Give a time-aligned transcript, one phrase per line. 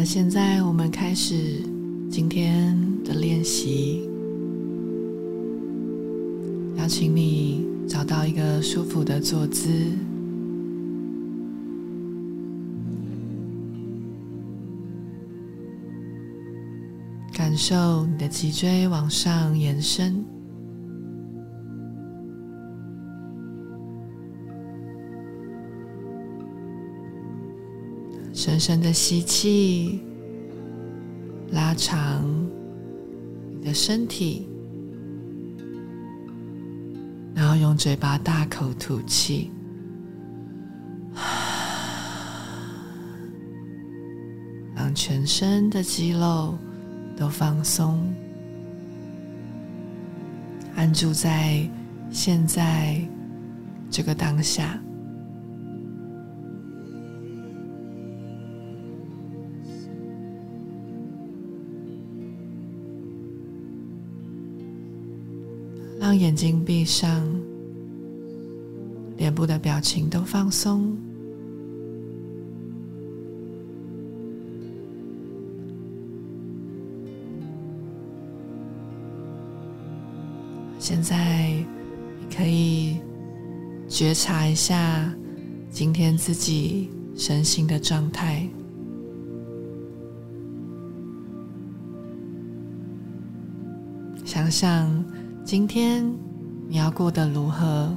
[0.00, 1.62] 那现在我们开始
[2.10, 2.74] 今天
[3.04, 4.08] 的练习。
[6.76, 9.68] 邀请你找到一个舒服的坐姿，
[17.34, 20.24] 感受你的脊椎往上延伸，
[28.32, 30.00] 深深的吸气，
[31.50, 32.24] 拉长
[33.50, 34.46] 你的身体。
[37.34, 39.50] 然后用嘴巴大口吐气，
[44.74, 46.58] 让全身的肌肉
[47.16, 48.12] 都放松，
[50.76, 51.66] 安住在
[52.10, 53.00] 现在
[53.90, 54.78] 这个当下。
[66.00, 67.22] 让眼睛闭上，
[69.18, 70.96] 脸部的表情都放松。
[80.78, 81.52] 现在
[82.18, 82.96] 你可以
[83.86, 85.14] 觉察一下
[85.70, 88.48] 今天自己身心的状态，
[94.24, 95.19] 想想。
[95.50, 96.08] 今天
[96.68, 97.92] 你要过得如何？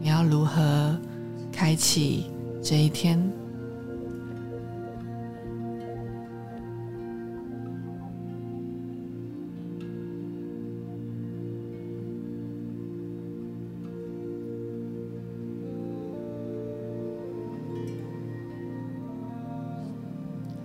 [0.00, 0.98] 你要如何
[1.52, 2.26] 开启
[2.60, 3.16] 这一天？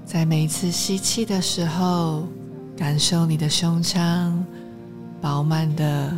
[0.03, 2.27] 在每一次吸气的时候，
[2.75, 4.43] 感受你的胸腔。
[5.21, 6.17] 饱满的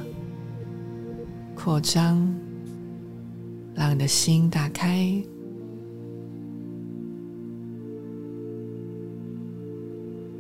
[1.56, 2.34] 扩张，
[3.74, 5.22] 让你的心打开。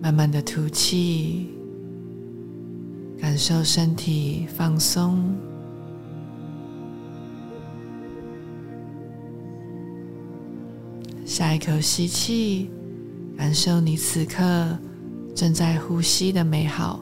[0.01, 1.49] 慢慢的吐气，
[3.19, 5.35] 感受身体放松。
[11.25, 12.69] 下一口吸气，
[13.37, 14.77] 感受你此刻
[15.35, 16.99] 正在呼吸的美好。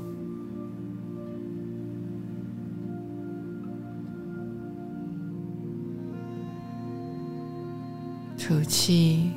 [8.47, 9.29] 吐气，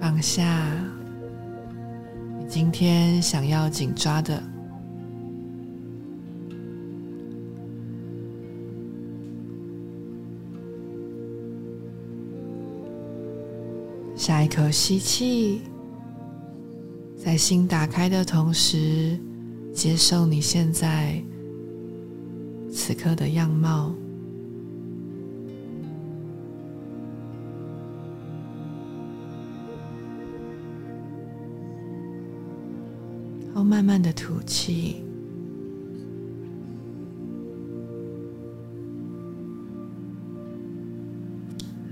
[0.00, 0.70] 放下
[2.38, 4.40] 你今天想要紧抓的。
[14.14, 15.60] 下一口吸气，
[17.16, 19.18] 在心打开的同时，
[19.74, 21.20] 接受你现在
[22.70, 23.92] 此刻的样貌。
[33.76, 35.02] 慢慢的吐气，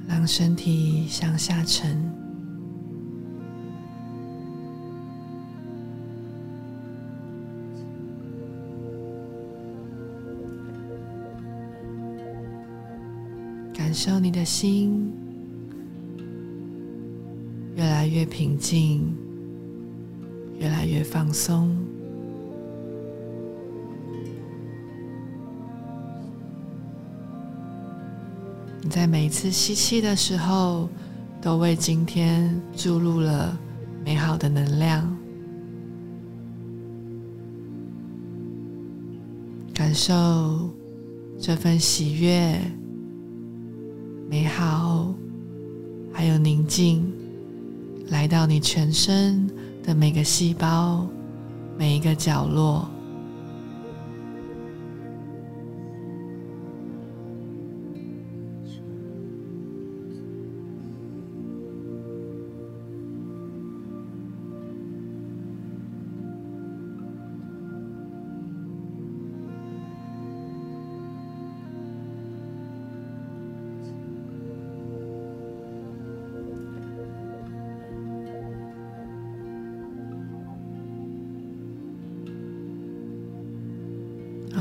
[0.09, 2.11] 让身体向下沉，
[13.75, 15.12] 感受你的心
[17.77, 19.24] 越来越平静。
[20.65, 21.77] 越来越放松。
[28.81, 30.89] 你在每次吸气的时候，
[31.43, 33.55] 都为今天注入了
[34.03, 35.15] 美好的能量，
[39.75, 40.71] 感受
[41.39, 42.59] 这份喜悦、
[44.31, 45.15] 美好，
[46.10, 47.13] 还有宁静，
[48.09, 49.47] 来到你全身。
[49.84, 51.07] 的每个细胞，
[51.77, 52.89] 每一个角落。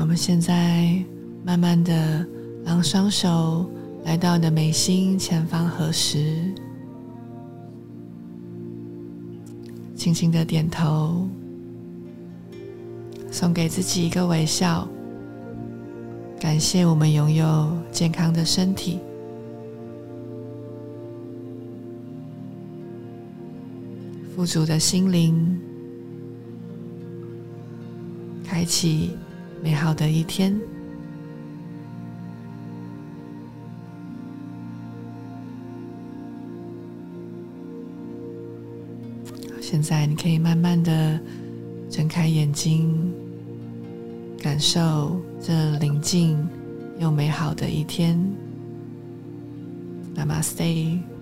[0.04, 1.02] 我们现在
[1.42, 2.26] 慢慢的
[2.62, 3.64] 让双手
[4.04, 6.52] 来到你的眉心前方合十，
[9.96, 11.26] 轻轻的点头，
[13.30, 14.86] 送给自己一个微笑，
[16.38, 19.00] 感谢我们拥有健康的身体。
[24.36, 25.58] 富足的心灵，
[28.44, 29.16] 开启
[29.64, 30.54] 美好的一天。
[39.62, 41.18] 现在你可以慢慢的
[41.88, 43.10] 睁开眼睛，
[44.38, 46.46] 感受这宁静
[46.98, 48.20] 又美好的一天。
[50.14, 51.13] Namaste。